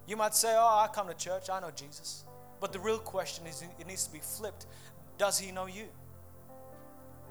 [0.06, 2.22] You might say, Oh, I come to church, I know Jesus.
[2.60, 4.66] But the real question is, it needs to be flipped.
[5.18, 5.88] Does he know you?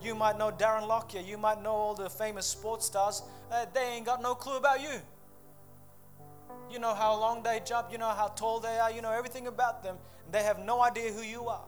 [0.02, 1.22] You might know Darren Lockyer.
[1.22, 3.22] You might know all the famous sports stars.
[3.52, 5.00] Uh, they ain't got no clue about you.
[6.72, 7.92] You know how long they jump.
[7.92, 8.92] You know how tall they are.
[8.92, 9.98] You know everything about them.
[10.32, 11.66] They have no idea who you are.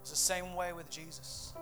[0.00, 1.54] It's the same way with Jesus.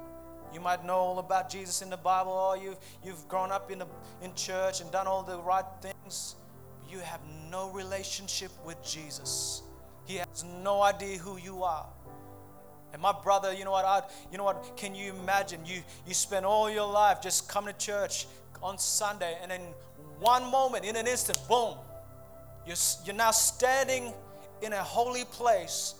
[0.52, 3.78] You might know all about Jesus in the Bible, or you've, you've grown up in,
[3.78, 3.86] the,
[4.20, 6.36] in church and done all the right things.
[6.90, 9.62] You have no relationship with Jesus.
[10.04, 11.86] He has no idea who you are.
[12.92, 13.84] And my brother, you know what?
[13.84, 14.76] I, you know what?
[14.76, 15.60] Can you imagine?
[15.64, 18.26] You you spend all your life just coming to church
[18.62, 19.60] on Sunday, and in
[20.20, 21.76] one moment, in an instant, boom,
[22.66, 24.12] you're you're now standing
[24.60, 25.94] in a holy place,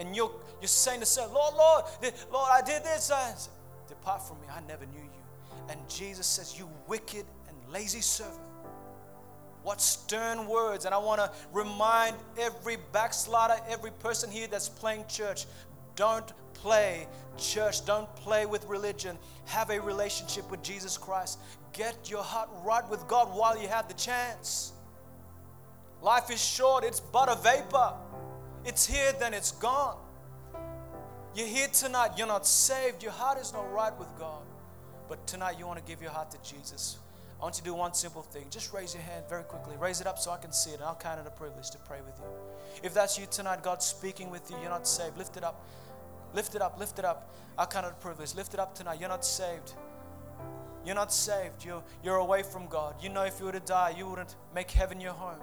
[0.00, 1.84] and you're you're saying to yourself, Lord, Lord,
[2.32, 3.10] Lord, I did this.
[3.10, 3.34] I,
[3.88, 5.10] Depart from me, I never knew you.
[5.68, 8.40] And Jesus says, You wicked and lazy servant.
[9.62, 10.84] What stern words.
[10.84, 15.46] And I want to remind every backslider, every person here that's playing church
[15.96, 17.84] don't play church.
[17.84, 19.18] Don't play with religion.
[19.46, 21.38] Have a relationship with Jesus Christ.
[21.72, 24.72] Get your heart right with God while you have the chance.
[26.02, 27.94] Life is short, it's but a vapor.
[28.64, 29.96] it's here, then it's gone.
[31.34, 34.42] You're here tonight, you're not saved, your heart is not right with God.
[35.08, 36.98] But tonight you want to give your heart to Jesus.
[37.40, 38.46] I want you to do one simple thing.
[38.50, 39.76] Just raise your hand very quickly.
[39.78, 41.78] Raise it up so I can see it, and I'll count it a privilege to
[41.78, 42.26] pray with you.
[42.82, 45.66] If that's you tonight, God's speaking with you, you're not saved, lift it up.
[46.34, 47.32] Lift it up, lift it up.
[47.58, 48.34] It a privilege.
[48.34, 48.98] Lift it up tonight.
[48.98, 49.72] You're not saved.
[50.84, 51.64] You're not saved.
[51.64, 52.96] You're, you're away from God.
[53.00, 55.40] You know, if you were to die, you wouldn't make heaven your home.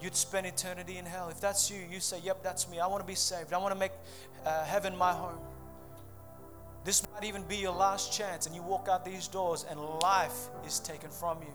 [0.00, 1.28] You'd spend eternity in hell.
[1.30, 2.78] If that's you, you say, Yep, that's me.
[2.78, 3.52] I want to be saved.
[3.52, 3.92] I want to make
[4.44, 5.38] uh, heaven my home.
[6.84, 10.48] This might even be your last chance, and you walk out these doors, and life
[10.66, 11.54] is taken from you.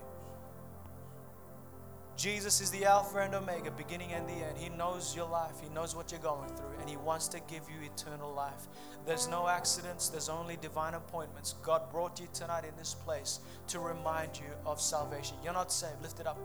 [2.17, 4.57] Jesus is the Alpha and Omega, beginning and the end.
[4.57, 7.61] He knows your life, He knows what you're going through, and He wants to give
[7.69, 8.67] you eternal life.
[9.05, 11.53] There's no accidents, there's only divine appointments.
[11.61, 15.37] God brought you tonight in this place to remind you of salvation.
[15.43, 16.39] You're not saved, lift it up.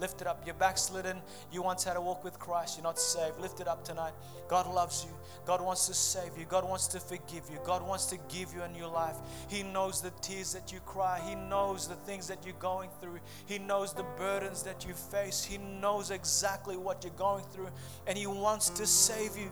[0.00, 0.42] Lift it up.
[0.44, 1.16] You're backslidden.
[1.50, 2.76] You once had a walk with Christ.
[2.76, 3.40] You're not saved.
[3.40, 4.12] Lift it up tonight.
[4.48, 5.10] God loves you.
[5.46, 6.44] God wants to save you.
[6.44, 7.58] God wants to forgive you.
[7.64, 9.16] God wants to give you a new life.
[9.48, 11.20] He knows the tears that you cry.
[11.26, 13.20] He knows the things that you're going through.
[13.46, 15.15] He knows the burdens that you face.
[15.44, 17.68] He knows exactly what you're going through.
[18.06, 19.50] And He wants to save you.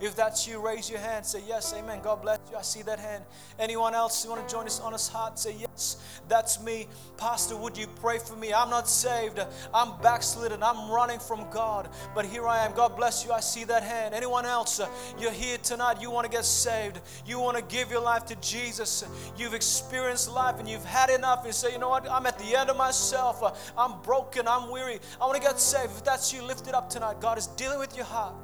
[0.00, 1.26] If that's you, raise your hand.
[1.26, 2.00] Say yes, amen.
[2.02, 2.56] God bless you.
[2.56, 3.22] I see that hand.
[3.58, 5.38] Anyone else you want to join this honest heart?
[5.38, 6.88] Say yes, that's me.
[7.18, 8.54] Pastor, would you pray for me?
[8.54, 9.38] I'm not saved.
[9.74, 10.62] I'm backslidden.
[10.62, 11.90] I'm running from God.
[12.14, 12.72] But here I am.
[12.72, 13.32] God bless you.
[13.32, 14.14] I see that hand.
[14.14, 14.80] Anyone else?
[15.18, 16.00] You're here tonight.
[16.00, 17.00] You want to get saved.
[17.26, 19.04] You want to give your life to Jesus.
[19.36, 21.44] You've experienced life and you've had enough.
[21.44, 22.10] And say, you know what?
[22.10, 23.72] I'm at the end of myself.
[23.76, 24.48] I'm broken.
[24.48, 24.98] I'm weary.
[25.20, 25.92] I want to get saved.
[25.92, 27.20] If that's you, lift it up tonight.
[27.20, 28.34] God is dealing with your heart.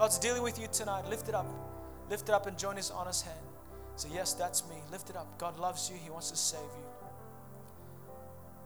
[0.00, 1.06] God's dealing with you tonight.
[1.10, 1.46] Lift it up.
[2.08, 3.38] Lift it up and join His honest hand.
[3.96, 4.76] Say, Yes, that's me.
[4.90, 5.38] Lift it up.
[5.38, 5.96] God loves you.
[6.02, 6.86] He wants to save you.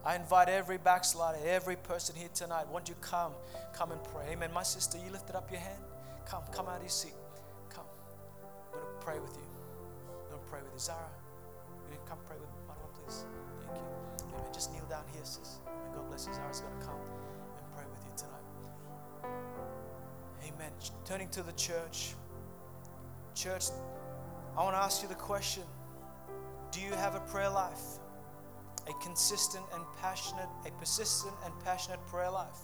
[0.05, 2.69] I invite every backslider, every person here tonight.
[2.71, 3.33] Won't you come?
[3.73, 4.27] Come and pray.
[4.31, 4.51] Amen.
[4.55, 5.83] My sister, you lifted up your hand.
[6.25, 7.15] Come, come out of your seat.
[7.69, 7.83] Come.
[8.73, 9.49] I'm going to pray with you.
[10.07, 10.79] I'm going to pray with you.
[10.79, 11.11] Zara,
[11.91, 13.25] you come pray with Marwa, please?
[13.67, 14.29] Thank you.
[14.39, 14.53] Amen.
[14.55, 15.59] Just kneel down here, sis.
[15.67, 15.97] Amen.
[15.97, 16.35] God bless you.
[16.35, 17.24] Zara's going to come
[20.55, 20.71] Amen.
[21.05, 22.15] Turning to the church.
[23.35, 23.65] Church,
[24.57, 25.65] I want to ask you the question
[26.71, 27.99] Do you have a prayer life?
[28.89, 32.59] A consistent and passionate, a persistent and passionate prayer life?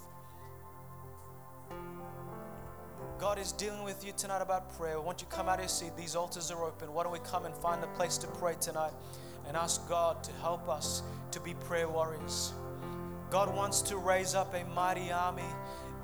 [3.19, 5.01] God is dealing with you tonight about prayer.
[5.01, 5.97] Won't you come out of your seat?
[5.97, 6.93] These altars are open.
[6.93, 8.93] Why don't we come and find a place to pray tonight
[9.49, 12.53] and ask God to help us to be prayer warriors?
[13.31, 15.43] God wants to raise up a mighty army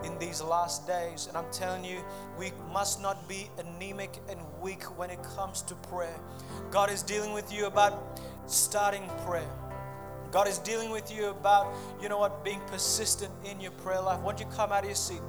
[0.04, 1.26] in these last days.
[1.26, 1.98] And I'm telling you,
[2.38, 6.18] we must not be anemic and weak when it comes to prayer.
[6.70, 9.48] God is dealing with you about starting prayer.
[10.32, 14.20] God is dealing with you about, you know what, being persistent in your prayer life.
[14.20, 15.20] Once you come out of your seat,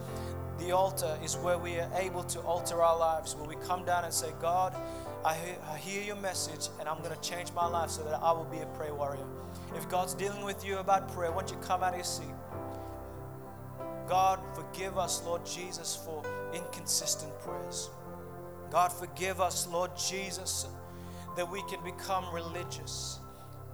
[0.60, 3.36] the altar is where we are able to alter our lives.
[3.36, 4.75] When we come down and say, God,
[5.23, 8.19] I hear, I hear your message and I'm going to change my life so that
[8.21, 9.25] I will be a prayer warrior.
[9.75, 12.27] If God's dealing with you about prayer, once you come out of your seat,
[14.08, 17.89] God, forgive us, Lord Jesus, for inconsistent prayers.
[18.72, 20.67] God, forgive us, Lord Jesus,
[21.36, 23.20] that we can become religious.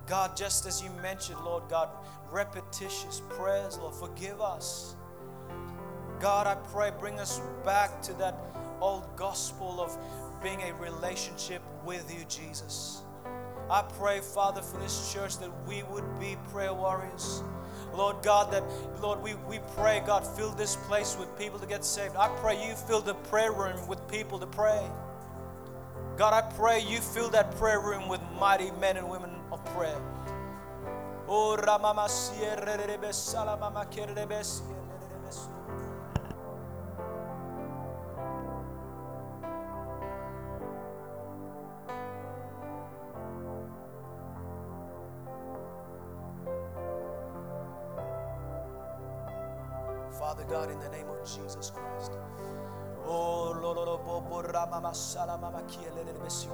[0.08, 1.90] God, just as you mentioned, Lord God,
[2.32, 4.96] repetitious prayers, Lord, forgive us.
[6.20, 8.36] God, I pray, bring us back to that
[8.82, 9.98] old gospel of
[10.42, 13.04] being a relationship with you, Jesus.
[13.70, 17.44] I pray, Father, for this church that we would be prayer warriors.
[17.96, 18.64] Lord God, that,
[19.02, 22.16] Lord, we, we pray, God, fill this place with people to get saved.
[22.16, 24.82] I pray you fill the prayer room with people to pray.
[26.18, 30.00] God, I pray you fill that prayer room with mighty men and women of prayer.
[31.28, 31.56] Oh,
[50.54, 52.12] God, in the name of Jesus Christ.
[53.08, 53.56] Oh,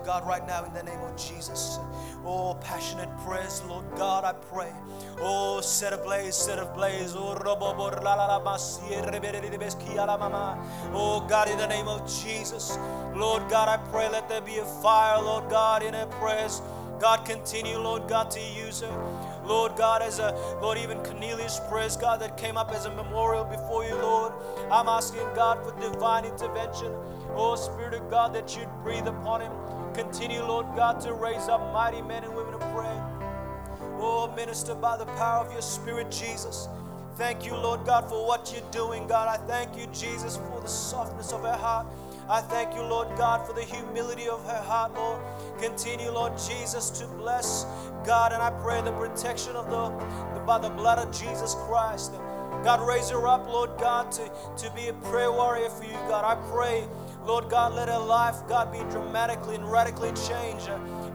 [0.05, 1.79] God, right now in the name of Jesus.
[2.25, 4.71] Oh, passionate prayers, Lord God, I pray.
[5.19, 7.13] Oh, set a ablaze, set ablaze.
[7.13, 7.35] Oh,
[11.27, 12.77] God, in the name of Jesus.
[13.13, 16.61] Lord God, I pray, let there be a fire, Lord God, in her prayers.
[17.01, 19.18] God, continue, Lord God, to use her.
[19.49, 20.31] Lord God, as a
[20.61, 24.31] Lord, even Cornelius prayers, God, that came up as a memorial before you, Lord.
[24.71, 26.93] I'm asking God for divine intervention.
[27.33, 29.51] Oh, Spirit of God, that you'd breathe upon him.
[29.95, 33.03] Continue, Lord God, to raise up mighty men and women of prayer.
[33.99, 36.69] Oh, minister by the power of your Spirit, Jesus.
[37.17, 39.27] Thank you, Lord God, for what you're doing, God.
[39.27, 41.87] I thank you, Jesus, for the softness of her heart.
[42.29, 45.19] I thank you, Lord God, for the humility of her heart, Lord.
[45.59, 47.65] Continue, Lord Jesus, to bless
[48.05, 49.89] God, and I pray the protection of the,
[50.35, 52.11] the by the blood of Jesus Christ.
[52.63, 56.23] God, raise her up, Lord God, to, to be a prayer warrior for you, God.
[56.23, 56.87] I pray,
[57.25, 60.69] Lord God, let her life, God, be dramatically and radically changed.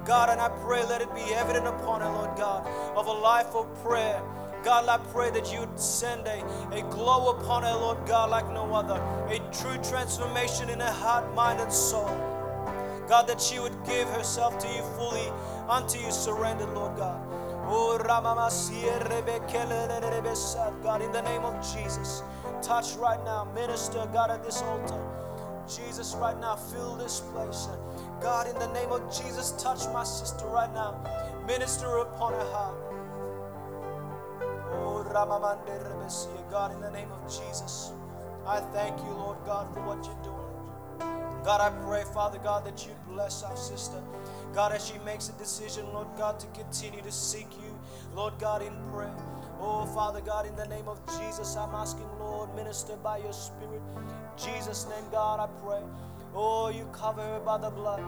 [0.05, 3.55] God, and I pray, let it be evident upon her, Lord God, of a life
[3.55, 4.21] of prayer.
[4.65, 6.43] God, I pray that you would send a,
[6.73, 8.95] a glow upon her, Lord God, like no other.
[9.29, 12.09] A true transformation in her heart, mind, and soul.
[13.07, 15.29] God, that she would give herself to you fully,
[15.69, 17.21] unto you surrendered, Lord God.
[17.67, 17.99] Oh,
[20.83, 22.23] God, in the name of Jesus,
[22.63, 25.01] touch right now, minister, God, at this altar.
[25.69, 27.69] Jesus, right now, fill this place.
[28.23, 30.97] God, in the name of Jesus, touch my sister right now.
[31.47, 32.84] Minister upon her heart.
[34.77, 35.05] Oh,
[36.51, 37.93] God, in the name of Jesus,
[38.47, 41.43] I thank you, Lord God, for what you're doing.
[41.45, 44.01] God, I pray, Father God, that you bless our sister.
[44.55, 47.79] God, as she makes a decision, Lord God, to continue to seek you,
[48.15, 49.15] Lord God, in prayer.
[49.61, 53.83] Oh, Father God, in the name of Jesus, I'm asking, Lord, minister by your Spirit.
[54.37, 55.83] Jesus' name, God, I pray.
[56.35, 58.03] Oh, you cover her by the blood.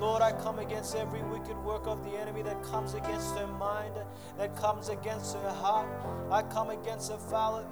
[0.00, 3.94] Lord, I come against every wicked work of the enemy that comes against her mind,
[4.36, 5.88] that comes against her heart.
[6.30, 7.66] I come against a foul,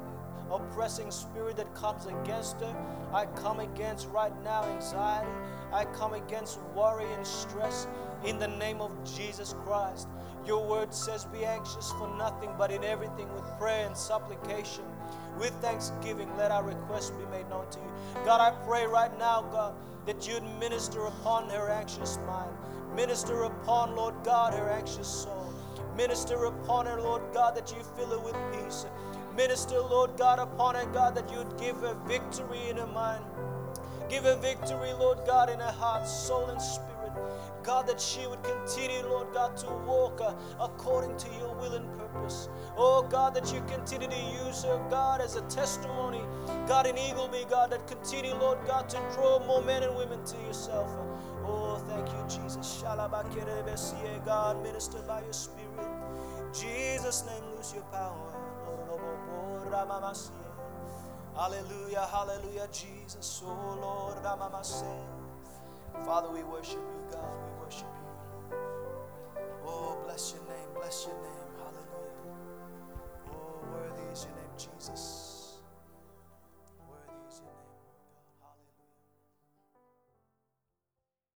[0.51, 2.75] oppressing spirit that comes against her.
[3.13, 5.29] I come against right now anxiety.
[5.73, 7.87] I come against worry and stress
[8.25, 10.09] in the name of Jesus Christ.
[10.49, 14.83] Your word says, Be anxious for nothing, but in everything with prayer and supplication.
[15.39, 18.25] With thanksgiving, let our requests be made known to you.
[18.25, 19.75] God, I pray right now, God,
[20.07, 22.51] that you'd minister upon her anxious mind.
[22.97, 25.53] Minister upon, Lord God, her anxious soul.
[25.99, 28.87] Minister upon her, Lord God, that you fill her with peace.
[29.37, 33.23] Minister, Lord God, upon her, God, that you'd give her victory in her mind.
[34.09, 36.98] Give her victory, Lord God, in her heart, soul, and spirit.
[37.63, 41.93] God, that she would continue, Lord God, to walk uh, according to your will and
[41.99, 42.49] purpose.
[42.77, 46.21] Oh, God, that you continue to use her, God, as a testimony.
[46.67, 50.37] God, in Eagleby, God, that continue, Lord God, to draw more men and women to
[50.47, 50.89] yourself.
[51.45, 52.83] Oh, thank you, Jesus.
[54.25, 55.69] God, minister by your Spirit.
[56.53, 58.35] Jesus' name, lose your power.
[61.35, 63.43] Hallelujah, hallelujah, Jesus.
[63.45, 65.18] Oh, Lord,
[66.05, 67.31] Father, we worship you, God.
[67.45, 68.57] We worship you.
[69.67, 70.69] Oh, bless your name.
[70.75, 71.51] Bless your name.
[71.59, 72.35] Hallelujah.
[73.33, 75.38] Oh, worthy is your name, Jesus.